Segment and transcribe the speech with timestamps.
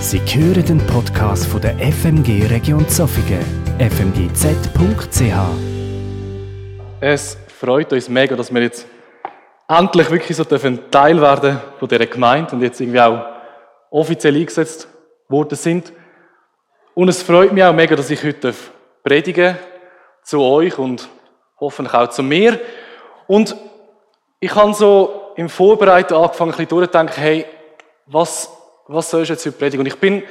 [0.00, 3.44] Sie hören den Podcast von der FMG Region Zofingen,
[3.78, 5.20] fmgz.ch.
[7.00, 8.86] Es freut uns mega, dass wir jetzt
[9.68, 13.26] endlich wirklich so dürfen Teil werden von dieser Gemeinde und jetzt irgendwie auch
[13.90, 14.88] offiziell eingesetzt
[15.28, 15.92] worden sind.
[16.94, 18.54] Und es freut mich auch mega, dass ich heute
[19.04, 19.58] predigen
[20.24, 21.10] zu euch und
[21.60, 22.58] hoffentlich auch zu mir.
[23.26, 23.54] Und
[24.40, 27.44] ich habe so im Vorbereiten angefangen, ein bisschen durchzudenken, hey,
[28.06, 28.50] was,
[28.92, 29.80] was soll ich jetzt heute predigen?
[29.80, 30.22] Und ich bin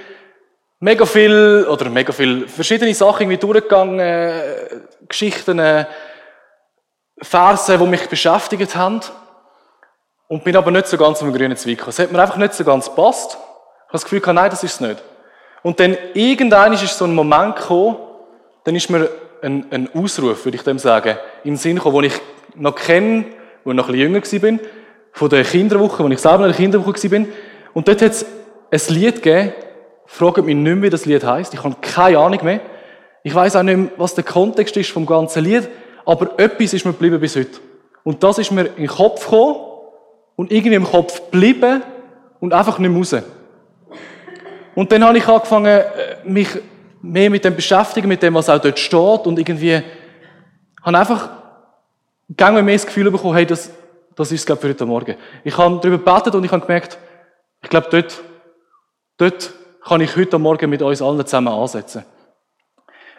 [0.80, 4.68] mega viel, oder mega viel, verschiedene Sachen irgendwie durchgegangen, äh,
[5.08, 5.86] Geschichten, äh,
[7.22, 9.02] Verse, die mich beschäftigt haben.
[10.28, 11.88] Und bin aber nicht so ganz am grünen Zweig.
[11.88, 13.32] Es hat mir einfach nicht so ganz gepasst.
[13.32, 15.04] Ich habe das Gefühl, nein, das ist es nicht.
[15.64, 17.98] Und dann irgendwann ist so ein Moment gekommen,
[18.66, 19.10] dann ist mir
[19.42, 22.22] ein, ein Ausruf, würde ich dem sagen, den Sinn gekommen, den ich
[22.56, 23.26] noch kenne,
[23.64, 24.70] wo ich noch ein bisschen jünger war,
[25.14, 27.26] von der Kinderwoche, wo ich selber in der Kinderwoche war.
[27.74, 28.26] Und dort hat es
[28.72, 29.54] ein Lied gegeben,
[30.06, 31.54] fragt mich nicht mehr, wie das Lied heißt.
[31.54, 32.62] Ich habe keine Ahnung mehr.
[33.24, 35.68] Ich weiß auch nicht mehr, was der Kontext ist vom ganzen Lied,
[36.06, 37.60] aber etwas ist mir geblieben bis heute.
[38.04, 39.56] Und das ist mir in den Kopf gekommen
[40.36, 41.84] und irgendwie im Kopf geblieben
[42.40, 43.16] und einfach nicht mehr raus.
[44.76, 45.84] Und dann habe ich angefangen, äh,
[46.24, 46.48] mich
[47.02, 49.82] mehr mit dem beschäftigen, mit dem, was auch dort steht und irgendwie
[50.82, 51.30] habe einfach
[52.36, 53.72] gang mehr das Gefühl bekommen, hey, das,
[54.16, 55.16] das ist es, glaube ich, für heute Morgen.
[55.44, 56.98] Ich habe darüber gebetet und ich habe gemerkt,
[57.62, 58.22] ich glaube, dort,
[59.20, 59.54] dort
[59.86, 62.04] kann ich heute Morgen mit uns allen zusammen ansetzen.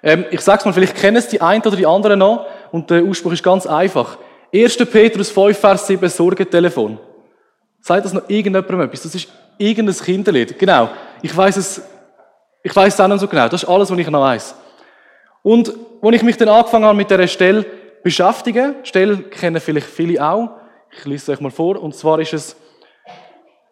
[0.03, 2.91] Ähm, ich sage es mal, vielleicht kennen es die einen oder die anderen noch und
[2.91, 4.19] der Ausspruch ist ganz einfach.
[4.53, 4.77] 1.
[4.79, 6.99] Petrus 5, Vers 7, Sorgentelefon.
[7.81, 9.03] Sagt das noch irgendjemandem etwas?
[9.03, 9.29] Das ist
[9.59, 10.59] irgendein Kinderlied.
[10.59, 10.91] Genau.
[11.23, 11.83] Ich weiß es,
[12.63, 13.49] ich weiß es auch noch so genau.
[13.49, 14.55] Das ist alles, was ich noch weiß.
[15.43, 17.65] Und, als ich mich dann angefangen habe mit dieser Stelle
[18.03, 20.51] beschäftigen, Stelle kennen vielleicht viele auch.
[20.91, 21.81] Ich lese es euch mal vor.
[21.81, 22.57] Und zwar ist es,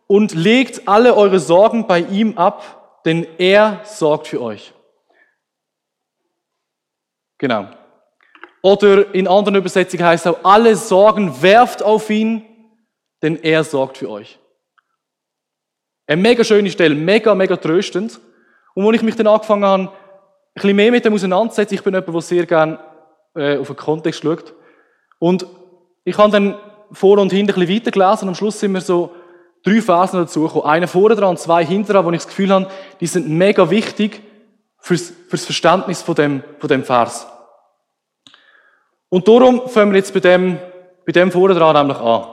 [0.09, 4.75] und legt alle eure Sorgen bei ihm ab, denn er sorgt für euch.
[7.39, 7.69] Genau.
[8.63, 12.43] Oder in anderen Übersetzungen heißt es auch, alle Sorgen werft auf ihn,
[13.23, 14.41] denn er sorgt für euch.
[16.09, 18.19] Eine mega schöne Stelle, mega, mega tröstend.
[18.75, 19.91] Und als ich mich dann angefangen habe, ein
[20.55, 22.81] bisschen mehr mit dem auseinanderzusetzen, ich bin jemand, der sehr gerne
[23.35, 24.55] äh, auf den Kontext schaut.
[25.19, 25.47] Und
[26.05, 26.59] ich habe dann
[26.93, 29.15] vor und hinten ein bisschen weitergelesen und am Schluss sind mir so
[29.69, 30.65] drei Phasen dazu gekommen.
[30.65, 32.71] Eine vorne dran zwei hinten dran, wo ich das Gefühl habe,
[33.01, 34.23] die sind mega wichtig
[34.79, 37.27] fürs, fürs Verständnis von dem, von dem Vers.
[39.09, 40.59] Und darum fangen wir jetzt bei dem,
[41.07, 42.27] bei dem vorne dran nämlich an.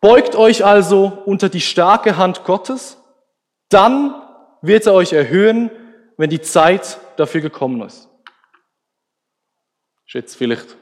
[0.00, 2.98] Beugt euch also unter die starke Hand Gottes,
[3.70, 4.14] dann
[4.60, 5.70] wird er euch erhöhen,
[6.16, 8.08] wenn die Zeit dafür gekommen ist.
[10.06, 10.76] Ist jetzt vielleicht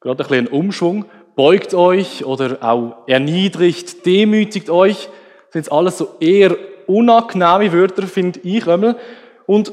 [0.00, 1.06] gerade ein bisschen ein Umschwung.
[1.36, 4.96] Beugt euch oder auch erniedrigt, demütigt euch.
[4.96, 8.96] Das sind jetzt alles so eher unangenehme Wörter, finde ich einmal.
[9.44, 9.72] Und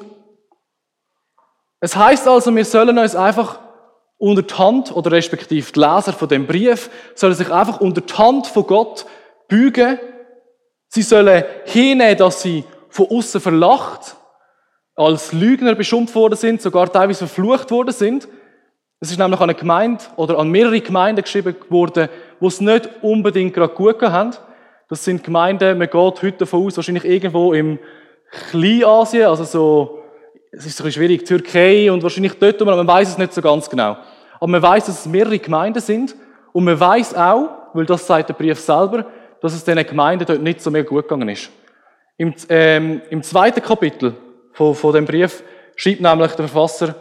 [1.79, 3.59] es heißt also, wir sollen uns einfach
[4.17, 8.13] unter die Hand, oder respektive die Leser von dem Brief, sollen sich einfach unter die
[8.13, 9.05] Hand von Gott
[9.47, 9.99] bügen.
[10.89, 14.17] Sie sollen hinnehmen, dass sie von außen verlacht,
[14.95, 18.27] als Lügner beschimpft worden sind, sogar teilweise verflucht worden sind.
[19.03, 22.07] Es ist nämlich an eine Gemeinde oder an mehrere Gemeinden geschrieben worden,
[22.39, 24.31] wo es nicht unbedingt gerade gut haben.
[24.87, 27.79] Das sind Gemeinden, man geht heute davon aus, wahrscheinlich irgendwo im
[28.49, 30.03] Kleinasien, also so
[30.53, 33.69] es ist bisschen schwierig, Türkei und wahrscheinlich dort, aber man weiß es nicht so ganz
[33.69, 33.97] genau.
[34.35, 36.15] Aber man weiß, dass es mehrere Gemeinden sind
[36.53, 39.05] und man weiß auch, weil das sagt der Brief selber,
[39.41, 41.49] dass es diesen Gemeinden dort nicht so mehr gut gegangen ist.
[42.15, 44.15] Im, ähm, im zweiten Kapitel
[44.53, 45.43] von, von dem Brief
[45.75, 46.95] schreibt nämlich der Verfasser,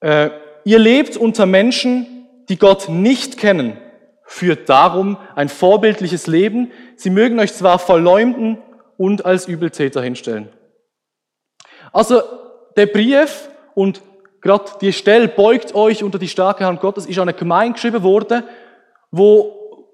[0.00, 0.30] äh,
[0.64, 3.78] ihr lebt unter Menschen, die Gott nicht kennen,
[4.24, 6.72] führt darum ein vorbildliches Leben.
[6.96, 8.58] Sie mögen euch zwar verleumden
[8.96, 10.48] und als Übeltäter hinstellen.
[11.92, 12.22] Also
[12.76, 14.02] der Brief und
[14.40, 18.02] gerade die Stelle beugt euch unter die starke Hand Gottes, ist an eine Gemeinde geschrieben
[18.02, 18.42] worden,
[19.10, 19.86] wo,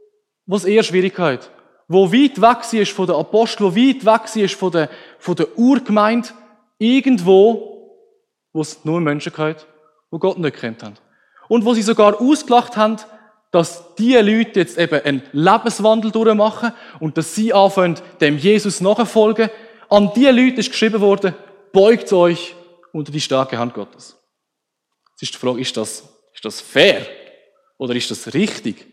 [0.50, 1.50] es eher Schwierigkeit,
[1.89, 4.88] wo weit weg sie ist von der Apostel, wo weit weg sie ist von der,
[5.19, 6.29] von der Urgemeinde,
[6.79, 7.99] irgendwo,
[8.53, 9.67] wo es nur Menschen gehört,
[10.10, 10.96] wo Gott nicht kennt haben.
[11.49, 12.96] Und wo sie sogar ausgelacht haben,
[13.50, 19.50] dass die Leute jetzt eben einen Lebenswandel durchmachen und dass sie anfangen, dem Jesus nachfolgen.
[19.88, 21.34] An die Leute ist geschrieben worden,
[21.72, 22.55] beugt euch
[22.93, 24.16] unter die starke Hand Gottes.
[25.12, 27.06] Jetzt ist die Frage, ist das, ist das fair?
[27.78, 28.87] Oder ist das richtig?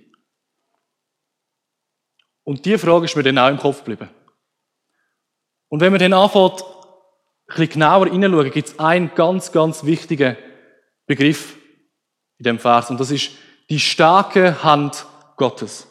[2.43, 4.09] Und diese Frage ist mir dann auch im Kopf geblieben.
[5.67, 10.37] Und wenn man dann anfängt, ein bisschen genauer hineinschauen, gibt es einen ganz, ganz wichtigen
[11.05, 11.55] Begriff
[12.37, 12.89] in dem Vers.
[12.89, 13.31] Und das ist
[13.69, 15.05] die starke Hand
[15.37, 15.87] Gottes.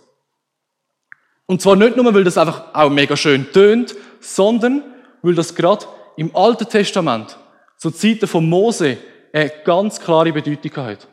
[1.47, 4.83] Und zwar nicht nur, weil das einfach auch mega schön tönt, sondern
[5.23, 7.37] weil das gerade im Alten Testament,
[7.77, 8.99] zur Zeiten von Mose,
[9.33, 11.09] eine ganz klare Bedeutung hat.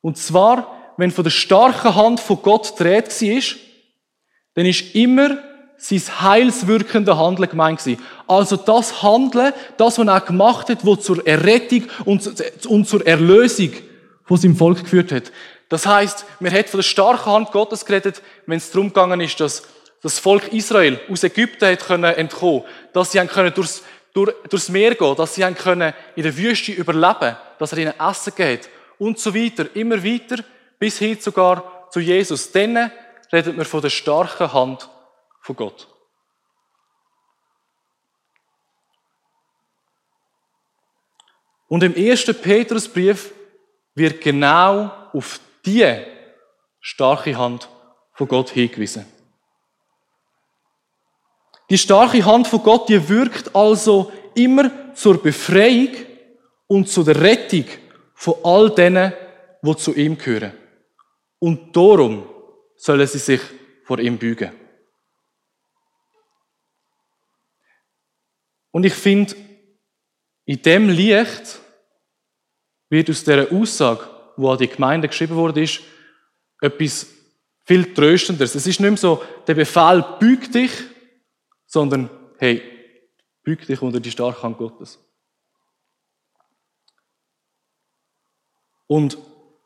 [0.00, 3.58] Und zwar, wenn von der starken Hand von Gott dreht war,
[4.54, 5.36] dann ist immer
[5.78, 8.02] sein heilswirkende Handeln gemeint gewesen.
[8.26, 13.70] Also das Handeln, das, was er gemacht hat, wo zur Errettung und, zur Erlösung
[14.24, 15.32] von seinem Volk geführt hat.
[15.68, 19.38] Das heißt, man hat von der starken Hand Gottes geredet, wenn es darum gegangen ist,
[19.40, 19.64] dass
[20.02, 22.62] das Volk Israel aus Ägypten hat können entkommen,
[22.92, 23.82] dass sie können durchs,
[24.12, 28.32] durch, durchs Meer gehen, dass sie können in der Wüste überleben, dass er ihnen Essen
[28.36, 28.68] geht
[28.98, 30.42] und so weiter, immer weiter,
[30.78, 32.52] bis hin sogar zu Jesus.
[32.52, 32.90] Dann
[33.32, 34.88] redet man von der starken Hand
[35.46, 35.86] von Gott.
[41.68, 43.32] Und im ersten Petrusbrief
[43.94, 45.86] wird genau auf die
[46.80, 47.68] starke Hand
[48.12, 49.06] von Gott hingewiesen.
[51.70, 55.94] Die starke Hand von Gott, die wirkt also immer zur Befreiung
[56.66, 57.66] und zu der Rettung
[58.14, 59.12] von all denen,
[59.62, 60.52] die zu ihm gehören.
[61.38, 62.28] Und darum
[62.76, 63.40] sollen sie sich
[63.84, 64.65] vor ihm bügen.
[68.76, 69.34] Und ich finde,
[70.44, 71.62] in dem Licht
[72.90, 74.06] wird aus dieser Aussage,
[74.36, 75.66] wo an die Gemeinde geschrieben wurde,
[76.60, 77.06] etwas
[77.64, 78.54] viel Tröstendes.
[78.54, 80.72] Es ist nicht mehr so, der Befehl, büg dich,
[81.64, 82.60] sondern, hey,
[83.42, 84.98] büg dich unter die starke Hand Gottes.
[88.86, 89.16] Und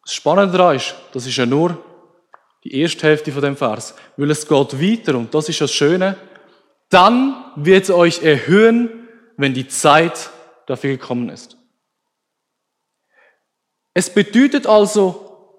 [0.05, 1.85] das Spannende daran ist, das ist ja nur
[2.63, 6.17] die erste Hälfte von dem Vers, weil es geht weiter und das ist das Schöne.
[6.91, 9.00] Dann wird es euch erhöhen,
[9.41, 10.31] wenn die Zeit
[10.67, 11.57] dafür gekommen ist.
[13.95, 15.59] Es bedeutet also,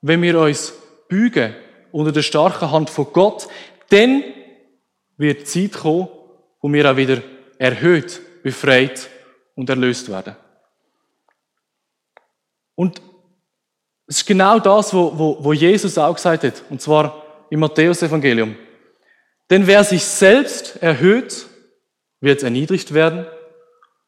[0.00, 0.72] wenn wir uns
[1.08, 1.54] bügen
[1.92, 3.48] unter der starken Hand von Gott,
[3.90, 4.24] dann
[5.16, 6.08] wird die Zeit kommen,
[6.60, 7.22] wo wir auch wieder
[7.58, 9.08] erhöht, befreit
[9.54, 10.36] und erlöst werden.
[12.74, 13.00] Und
[14.06, 18.56] es ist genau das, wo, wo, wo Jesus auch gesagt hat, und zwar im Matthäus-Evangelium.
[19.50, 21.46] Denn wer sich selbst erhöht,
[22.22, 23.26] wird erniedrigt werden,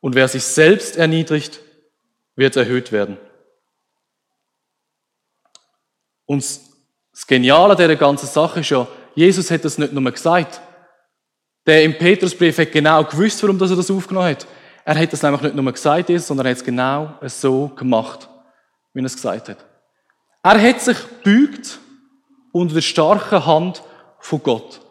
[0.01, 1.61] und wer sich selbst erniedrigt,
[2.37, 3.17] wird erhöht werden.
[6.27, 6.45] Und
[7.13, 10.61] das Geniale dieser ganzen Sache ist ja, Jesus hat das nicht nur gesagt.
[11.65, 14.47] Der im Petrusbrief hat genau gewusst, warum er das aufgenommen hat.
[14.85, 18.29] Er hat das nämlich nicht nur gesagt, sondern er hat es genau so gemacht,
[18.93, 19.65] wie er es gesagt hat.
[20.43, 21.79] Er hat sich gebeugt
[22.53, 23.83] unter der starken Hand
[24.19, 24.83] von Gott.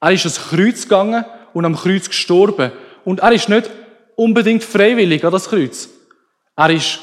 [0.00, 1.24] Er ist ans Kreuz gegangen
[1.56, 2.70] und am Kreuz gestorben.
[3.06, 3.70] Und er ist nicht
[4.14, 5.88] unbedingt freiwillig an das Kreuz.
[6.54, 6.98] Er ist,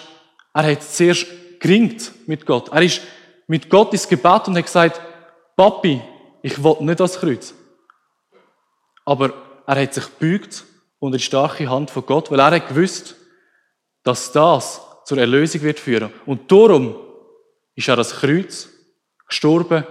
[0.54, 1.26] er hat zuerst
[1.60, 2.70] geringt mit Gott.
[2.72, 3.02] Er ist
[3.48, 5.02] mit Gott ins Gebet und hat gesagt,
[5.58, 6.00] Papi,
[6.44, 7.56] ich will nicht das Kreuz.
[9.06, 9.34] Aber
[9.66, 10.66] er hat sich gebeugt
[11.00, 13.16] unter die starke Hand von Gott, weil er hat gewusst,
[14.04, 16.14] dass das zur Erlösung wird führen.
[16.28, 16.96] Und darum
[17.74, 18.70] ist er das Kreuz
[19.28, 19.84] gestorben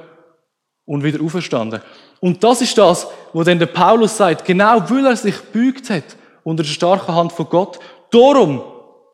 [0.85, 1.83] und wieder auferstanden.
[2.23, 6.05] Und das ist das, wo dann der Paulus sagt, genau weil er sich gebeugt hat
[6.45, 7.81] unter der starken Hand von Gott,
[8.13, 8.63] darum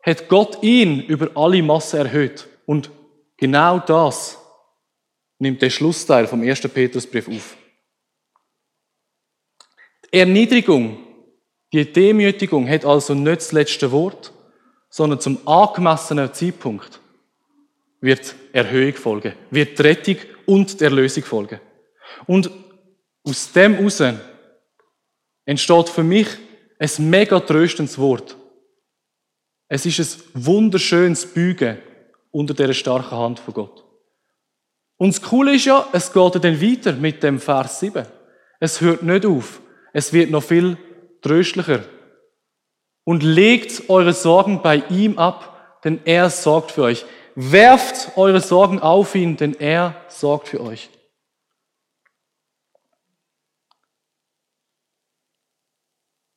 [0.03, 2.47] hat Gott ihn über alle Masse erhöht.
[2.67, 2.91] Und
[3.35, 4.37] genau das
[5.39, 6.61] nimmt der Schlussteil vom 1.
[6.61, 7.57] Petrusbrief auf.
[10.13, 10.99] Die Erniedrigung,
[11.73, 14.31] die Demütigung hat also nicht das letzte Wort,
[14.91, 16.99] sondern zum angemessenen Zeitpunkt
[18.01, 21.59] wird Erhöhung folgen, wird die Rettung und die Erlösung folgen.
[22.27, 22.51] Und
[23.23, 24.01] aus dem heraus
[25.45, 26.27] entsteht für mich
[26.79, 28.35] ein mega tröstendes Wort.
[29.67, 31.77] Es ist ein wunderschönes Bügen
[32.31, 33.83] unter der starken Hand von Gott.
[34.97, 38.05] Und das Coole ist ja, es geht dann weiter mit dem Vers 7.
[38.59, 39.61] Es hört nicht auf.
[39.93, 40.77] Es wird noch viel
[41.21, 41.83] tröstlicher.
[43.05, 47.05] Und legt eure Sorgen bei ihm ab, denn er sorgt für euch.
[47.35, 50.89] Werft eure Sorgen auf ihn, denn er sorgt für euch.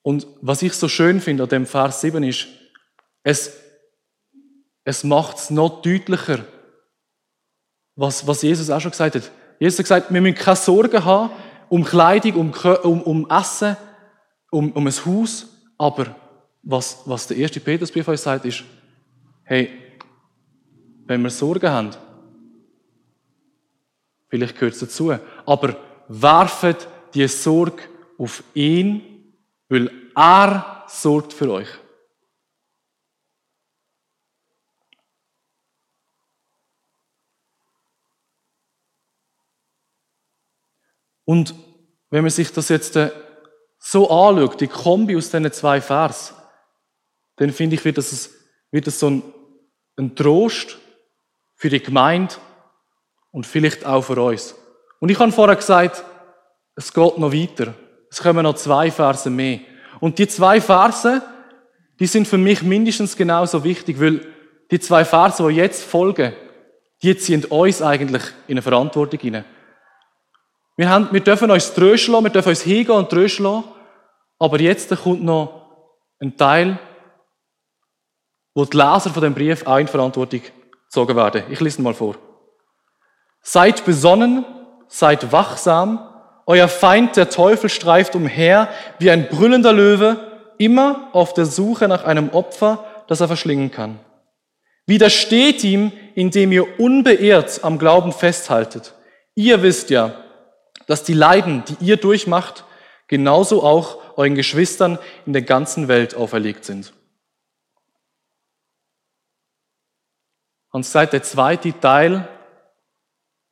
[0.02, 2.48] Und was ich so schön finde an dem Vers 7 ist,
[3.22, 3.56] es,
[4.84, 6.44] es macht es noch deutlicher,
[7.94, 9.30] was, was Jesus auch schon gesagt hat.
[9.60, 11.30] Jesus hat gesagt, wir müssen keine Sorgen haben
[11.72, 13.78] um Kleidung, um, um, um Essen,
[14.50, 15.48] um, um ein Haus.
[15.78, 16.14] Aber
[16.62, 18.62] was, was der erste Petrusbrief uns sagt, ist,
[19.44, 19.70] hey,
[21.06, 21.90] wenn wir Sorgen haben,
[24.28, 25.14] vielleicht gehört es dazu,
[25.46, 25.76] aber
[26.08, 27.84] werfet die Sorge
[28.18, 29.11] auf ihn,
[29.72, 31.68] weil er sorgt für euch.
[41.24, 41.54] Und
[42.10, 43.12] wenn man sich das jetzt äh,
[43.78, 46.34] so anschaut, die Kombi aus diesen zwei Vers,
[47.36, 48.30] dann finde ich, wird das,
[48.70, 49.22] wird das so ein,
[49.96, 50.76] ein Trost
[51.54, 52.34] für die Gemeinde
[53.30, 54.54] und vielleicht auch für uns.
[55.00, 56.04] Und ich habe vorher gesagt,
[56.74, 57.74] es geht noch weiter.
[58.12, 59.60] Es kommen noch zwei Verse mehr.
[59.98, 61.22] Und die zwei Verse,
[61.98, 64.20] die sind für mich mindestens genauso wichtig, weil
[64.70, 66.34] die zwei Verse, die jetzt folgen,
[67.02, 69.46] die ziehen uns eigentlich in eine Verantwortung hinein.
[70.76, 73.64] Wir, haben, wir dürfen uns trösten wir dürfen uns hingehen und trösten
[74.38, 75.86] aber jetzt kommt noch
[76.20, 76.78] ein Teil,
[78.54, 80.42] wo die Leser von dem Brief auch in Verantwortung
[80.84, 81.44] gezogen werden.
[81.48, 82.16] Ich lese mal vor.
[83.40, 84.44] Seid besonnen,
[84.86, 86.11] seid wachsam,
[86.46, 88.68] euer Feind, der Teufel, streift umher
[88.98, 90.16] wie ein brüllender Löwe,
[90.58, 93.98] immer auf der Suche nach einem Opfer, das er verschlingen kann.
[94.86, 98.94] Widersteht ihm, indem ihr unbeirrt am Glauben festhaltet.
[99.34, 100.14] Ihr wisst ja,
[100.86, 102.64] dass die Leiden, die ihr durchmacht,
[103.06, 106.92] genauso auch euren Geschwistern in der ganzen Welt auferlegt sind.
[110.70, 112.28] Und seit der zweite Teil,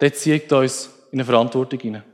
[0.00, 2.09] der zieht uns in eine Verantwortung hinein.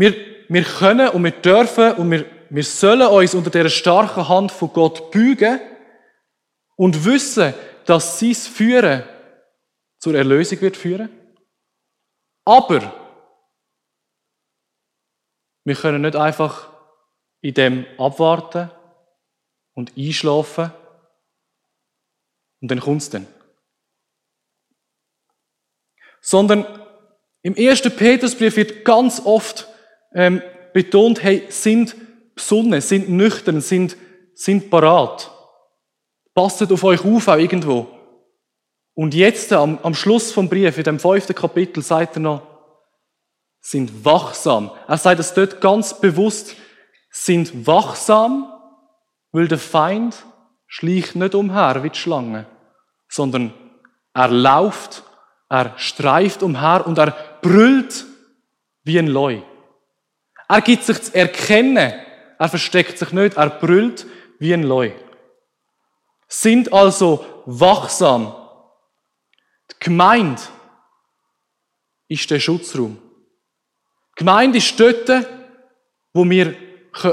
[0.00, 0.16] Wir,
[0.48, 4.72] wir können und wir dürfen und wir, wir sollen uns unter der starken Hand von
[4.72, 5.60] Gott bügen
[6.76, 7.52] und wissen,
[7.84, 9.04] dass sein Führen
[9.98, 11.10] zur Erlösung wird führen.
[12.46, 12.94] Aber
[15.64, 16.70] wir können nicht einfach
[17.42, 18.70] in dem abwarten
[19.74, 20.72] und einschlafen
[22.62, 23.26] und dann kommt es dann.
[26.22, 26.64] Sondern
[27.42, 29.69] im ersten Petrusbrief wird ganz oft
[30.14, 31.96] ähm, betont, hey, sind
[32.34, 33.96] besonnen, sind nüchtern, sind,
[34.34, 35.30] sind parat.
[36.34, 37.86] Passet auf euch auf auch irgendwo.
[38.94, 42.42] Und jetzt am, am Schluss vom Brief, in dem fünften Kapitel, sagt er noch,
[43.60, 44.70] sind wachsam.
[44.86, 46.56] Er sagt es dort ganz bewusst,
[47.10, 48.52] sind wachsam,
[49.32, 50.24] weil der Feind
[50.66, 52.46] schleicht nicht umher wie die Schlange,
[53.08, 53.52] sondern
[54.14, 55.02] er lauft,
[55.48, 58.06] er streift umher und er brüllt
[58.84, 59.42] wie ein Leu.
[60.50, 61.94] Er gibt sich zu erkennen,
[62.36, 64.04] er versteckt sich nicht, er brüllt
[64.40, 64.90] wie ein Leu.
[66.26, 68.34] Sind also wachsam.
[69.70, 70.42] Die Gemeinde
[72.08, 72.98] ist der Schutzraum.
[74.10, 75.08] Die Gemeinde ist dort,
[76.12, 76.56] wo wir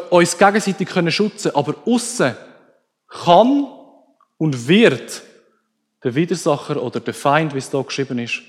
[0.10, 1.56] uns gegenseitig schützen können.
[1.56, 2.36] Aber aussen
[3.08, 3.68] kann
[4.40, 5.22] und wird
[6.04, 8.42] der Widersacher oder der Feind, wie es da geschrieben ist,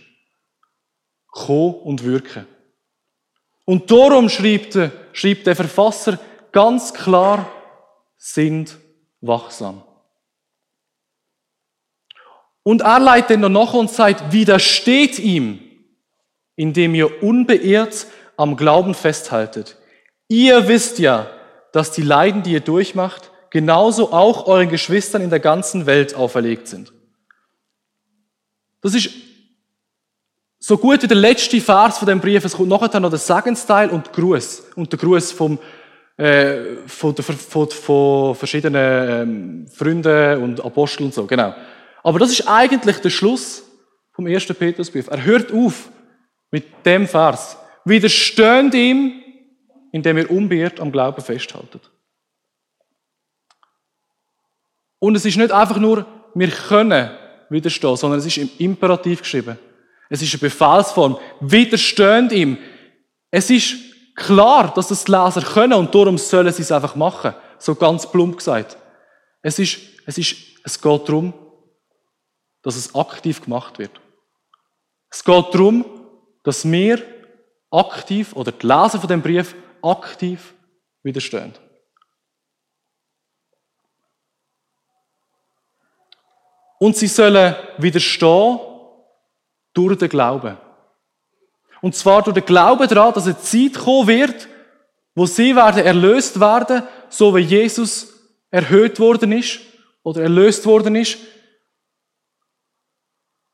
[1.27, 2.47] kommen und wirken.
[3.69, 6.19] Und darum schreibt der, schreibt der Verfasser
[6.53, 7.53] ganz klar,
[8.17, 8.79] sind
[9.21, 9.83] wachsam.
[12.63, 15.61] Und er leitet noch nach und sagt, widersteht ihm,
[16.57, 18.07] indem ihr unbeirrt
[18.39, 19.77] am Glauben festhaltet.
[20.29, 21.31] Ihr wisst ja,
[21.73, 26.69] dass die Leiden, die ihr durchmacht, genauso auch euren Geschwistern in der ganzen Welt auferlegt
[26.69, 26.95] sind.
[28.81, 29.28] Das ist
[30.69, 32.45] so gut wie der letzte Vers von dem Brief.
[32.45, 34.65] Es kommt nachher noch der Segensteil und Gruß.
[34.77, 35.59] Und der Gruß vom,
[36.19, 41.55] äh, von, der, von, von verschiedenen ähm, Freunden und Aposteln und so, genau.
[42.03, 43.65] Aber das ist eigentlich der Schluss
[44.13, 45.09] vom ersten Petrusbrief.
[45.09, 45.89] Er hört auf
[46.51, 47.57] mit dem Vers.
[47.87, 49.23] Widersteht ihm,
[49.91, 51.91] indem ihr unbeirrt am Glauben festhaltet.
[54.99, 57.09] Und es ist nicht einfach nur, wir können
[57.49, 59.57] widerstehen, sondern es ist im Imperativ geschrieben.
[60.09, 61.19] Es ist eine Befehlsform.
[61.41, 62.59] Widersteht ihm.
[63.31, 63.77] Es ist
[64.15, 67.35] klar, dass das die Leser können und darum sollen sie es einfach machen.
[67.59, 68.77] So ganz plump gesagt.
[69.43, 71.33] Es ist, es ist, es geht darum,
[72.63, 74.01] dass es aktiv gemacht wird.
[75.11, 75.85] Es geht darum,
[76.43, 77.03] dass wir
[77.71, 80.55] aktiv oder die Leser von dem Brief aktiv
[81.03, 81.55] widerstehen.
[86.79, 88.61] Und sie sollen widerstehen
[89.79, 90.57] durch den Glauben.
[91.81, 94.49] Und zwar durch den Glauben daran, dass eine Zeit kommen wird,
[95.15, 98.13] wo sie werden erlöst werden, so wie Jesus
[98.51, 99.61] erhöht worden ist
[100.03, 101.19] oder erlöst worden ist.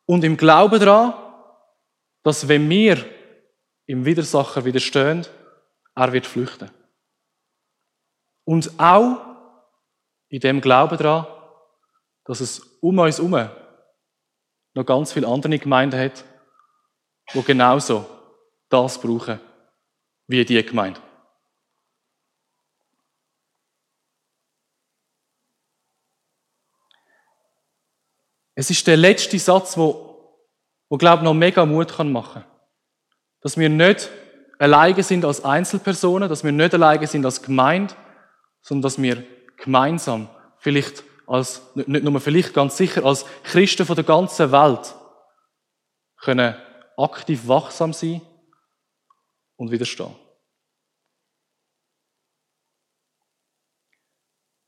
[0.07, 1.15] Und im Glauben daran,
[2.23, 3.05] dass wenn wir
[3.87, 5.27] im Widersacher widerstehen,
[5.95, 6.71] er wird flüchten.
[8.45, 9.21] Und auch
[10.29, 11.27] in dem Glauben daran,
[12.25, 13.49] dass es um uns herum
[14.75, 16.25] noch ganz viele andere Gemeinden hat,
[17.33, 18.07] die genauso
[18.69, 19.41] das brauchen
[20.27, 21.01] wie die Gemeinde.
[28.57, 30.39] Es ist der letzte Satz, wo,
[30.89, 32.45] wo glaube ich, noch mega Mut machen kann.
[33.41, 34.11] Dass wir nicht
[34.59, 37.95] alleine sind als Einzelpersonen, dass wir nicht alleine sind als Gemeinde,
[38.63, 39.25] sondern dass wir
[39.57, 40.29] gemeinsam,
[40.59, 44.95] vielleicht als, nicht nur vielleicht, ganz sicher, als Christen von der ganzen Welt,
[46.17, 46.57] können
[46.97, 48.21] aktiv wachsam sein
[49.57, 50.15] und widerstehen.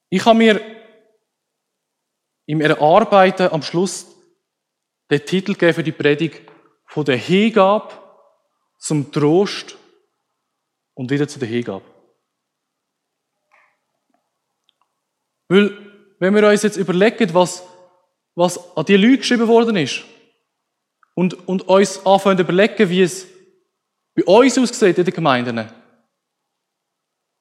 [0.08, 0.60] Ich habe mir
[2.46, 4.06] im Erarbeiten am Schluss
[5.10, 6.50] den Titel gegeben für die Predigt
[6.86, 7.92] von der Hingabe
[8.78, 9.76] zum Trost
[10.94, 11.84] und wieder zu der Hingabe.
[15.48, 15.85] Weil,
[16.18, 17.62] wenn wir uns jetzt überlegen, was,
[18.34, 20.04] was an die Leute geschrieben worden ist,
[21.16, 23.26] und, und uns anfangen zu überlegen, wie es
[24.14, 25.68] bei uns aussieht in den Gemeinden,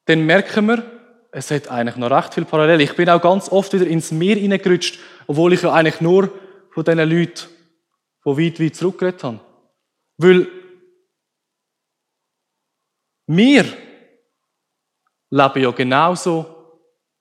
[0.06, 0.82] dann merken wir,
[1.30, 2.80] es hat eigentlich noch recht viel Parallel.
[2.80, 6.32] Ich bin auch ganz oft wieder ins Meer hineingerutscht, obwohl ich ja eigentlich nur
[6.70, 7.48] von diesen Leuten
[8.20, 9.40] von weit, weit zurückgeredet habe.
[10.16, 10.48] Weil
[13.26, 13.64] wir
[15.30, 16.46] leben ja genauso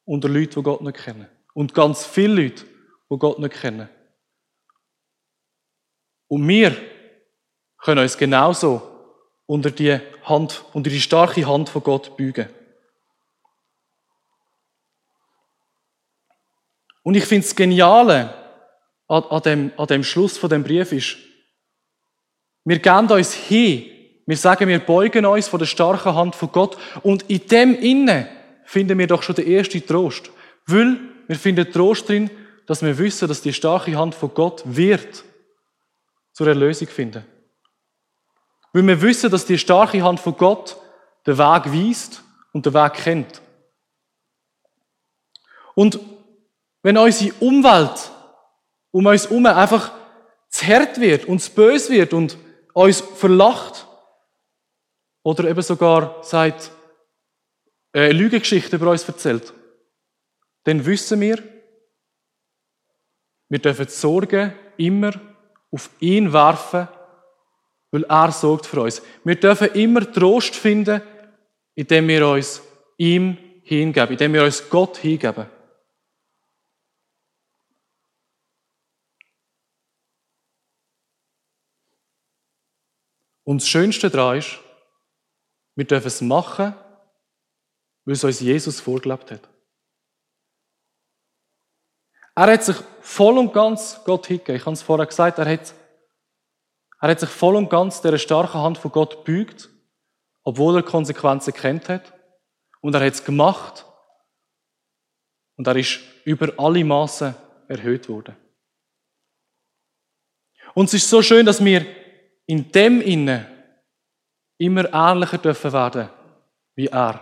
[0.05, 1.27] unter Leuten, die Gott nicht kennen.
[1.55, 2.65] Und ganz viele Leute,
[3.09, 3.89] die Gott nicht kennen.
[6.27, 6.75] Und wir
[7.77, 8.81] können uns genauso
[9.45, 12.49] unter die Hand, unter die starke Hand von Gott beugen.
[17.03, 18.33] Und ich finde das Geniale
[19.07, 21.15] an, an, dem, an dem Schluss von dem Brief ist,
[22.65, 23.85] wir geben uns hin,
[24.25, 28.27] wir sagen, wir beugen uns vor der starken Hand von Gott und in dem Innen
[28.65, 30.31] finden wir doch schon den ersten Trost.
[30.65, 32.29] Weil wir finden Trost drin,
[32.65, 35.23] dass wir wissen, dass die starke Hand von Gott wird
[36.33, 37.25] zur Erlösung finden.
[38.73, 40.77] Weil wir wissen, dass die starke Hand von Gott
[41.25, 43.41] den Weg weist und den Weg kennt.
[45.75, 45.99] Und
[46.83, 48.11] wenn unsere Umwelt
[48.91, 49.91] um uns herum einfach
[50.47, 52.37] zu hart wird und zu böse wird und
[52.71, 53.85] uns verlacht
[55.21, 56.71] oder eben sogar sagt,
[57.93, 59.53] äh, Lügengeschichten über uns erzählt,
[60.65, 61.41] dann wissen wir,
[63.49, 65.13] wir dürfen die Sorgen immer
[65.71, 66.87] auf ihn werfen,
[67.91, 69.01] weil er sorgt für uns.
[69.23, 71.01] Wir dürfen immer Trost finden,
[71.75, 72.61] indem wir uns
[72.97, 75.45] ihm hingeben, indem wir uns Gott hingeben.
[83.43, 84.59] Und das Schönste daran ist,
[85.75, 86.73] wir dürfen es machen,
[88.05, 89.54] weil es uns Jesus vorgelebt hat.
[92.35, 94.57] Er hat sich voll und ganz Gott hingegeben.
[94.57, 95.73] Ich habe es vorher gesagt, er hat,
[96.99, 99.69] er hat sich voll und ganz der starken Hand von Gott gebeugt,
[100.43, 102.13] obwohl er Konsequenzen kennt hat.
[102.81, 103.85] Und er hat es gemacht.
[105.55, 107.33] Und er ist über alle Maßen
[107.69, 108.35] erhöht worden.
[110.73, 111.85] Und es ist so schön, dass wir
[112.45, 113.45] in dem Innen
[114.57, 116.09] immer ähnlicher dürfen werden
[116.75, 117.21] wie er.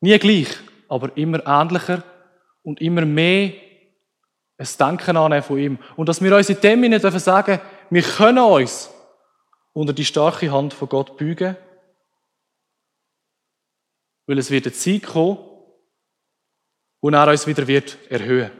[0.00, 0.48] Nie gleich,
[0.88, 2.02] aber immer ähnlicher
[2.62, 3.52] und immer mehr
[4.60, 5.78] ein Denken annehmen von ihm.
[5.96, 8.90] Und dass wir uns in dem Innen dürfen sagen, wir können uns
[9.72, 11.56] unter die starke Hand von Gott beugen,
[14.26, 15.38] weil es wird eine Zeit kommen,
[17.00, 18.50] wo er uns wieder wird erhöhen.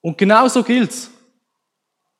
[0.00, 1.10] Und genau so gilt's.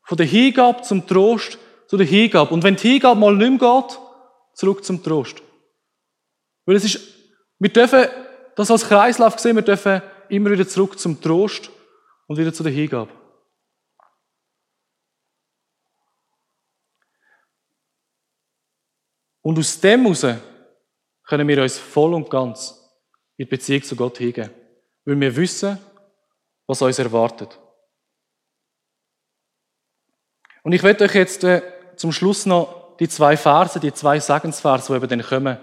[0.04, 2.54] Von der Hingabe zum Trost zu der Hingabe.
[2.54, 3.98] Und wenn die Hingabe mal nicht mehr geht,
[4.54, 5.42] zurück zum Trost.
[6.64, 7.00] Weil es ist,
[7.58, 8.06] wir dürfen
[8.54, 11.70] das als Kreislauf sehen, wir dürfen immer wieder zurück zum Trost
[12.26, 13.12] und wieder zu der Hingabe.
[19.42, 20.26] Und aus dem heraus
[21.24, 22.70] können wir uns voll und ganz
[23.36, 24.50] in die Beziehung zu Gott hingeben.
[25.04, 25.78] Weil wir wissen,
[26.66, 27.58] was uns erwartet.
[30.62, 31.62] Und ich werde euch jetzt äh,
[31.96, 35.58] zum Schluss noch die zwei Verse, die zwei Sagensverse, die eben dann kommen,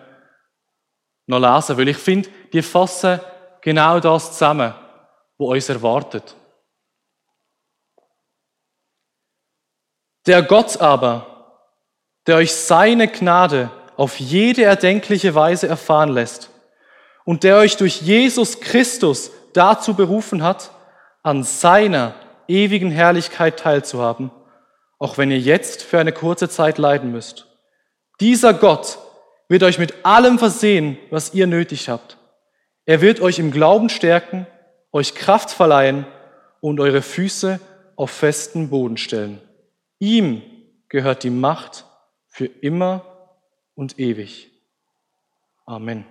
[1.28, 3.20] noch lesen, weil ich finde, die fassen
[3.66, 4.76] genau das zusammen,
[5.40, 6.36] was uns erwartet.
[10.28, 11.64] Der Gott aber,
[12.28, 16.52] der euch seine Gnade auf jede erdenkliche Weise erfahren lässt
[17.26, 20.70] und der euch durch Jesus Christus dazu berufen hat,
[21.24, 22.14] an seiner
[22.48, 24.30] ewigen Herrlichkeit teilzuhaben,
[25.00, 27.48] auch wenn ihr jetzt für eine kurze Zeit leiden müsst.
[28.20, 29.00] Dieser Gott
[29.50, 32.18] wird euch mit allem versehen, was ihr nötig habt.
[32.86, 34.46] Er wird euch im Glauben stärken,
[34.92, 36.06] euch Kraft verleihen
[36.62, 37.60] und eure Füße
[37.96, 39.42] auf festen Boden stellen.
[40.00, 40.42] Ihm
[40.90, 41.86] gehört die Macht
[42.28, 43.06] für immer
[43.76, 44.52] und ewig.
[45.66, 46.06] Amen.